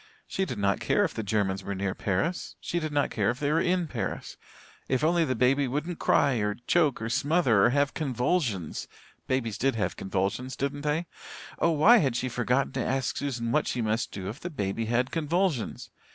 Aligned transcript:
She 0.25 0.45
did 0.45 0.57
not 0.57 0.79
care 0.79 1.03
if 1.03 1.13
the 1.13 1.21
Germans 1.21 1.63
were 1.63 1.75
near 1.75 1.93
Paris 1.93 2.55
she 2.59 2.79
did 2.79 2.91
not 2.91 3.11
care 3.11 3.29
if 3.29 3.39
they 3.39 3.51
were 3.51 3.61
in 3.61 3.85
Paris 3.85 4.35
if 4.89 5.03
only 5.03 5.23
the 5.25 5.35
baby 5.35 5.67
wouldn't 5.67 5.99
cry 5.99 6.37
or 6.37 6.55
choke 6.65 6.99
or 6.99 7.07
smother 7.07 7.63
or 7.65 7.69
have 7.69 7.93
convulsions. 7.93 8.87
Babies 9.27 9.59
did 9.59 9.75
have 9.75 9.95
convulsions, 9.95 10.55
didn't 10.55 10.81
they? 10.81 11.05
Oh, 11.59 11.69
why 11.69 11.97
had 11.97 12.15
she 12.15 12.29
forgotten 12.29 12.71
to 12.71 12.83
ask 12.83 13.17
Susan 13.17 13.51
what 13.51 13.67
she 13.67 13.83
must 13.83 14.11
do 14.11 14.27
if 14.27 14.39
the 14.39 14.49
baby 14.49 14.85
had 14.85 15.11
convulsions? 15.11 15.91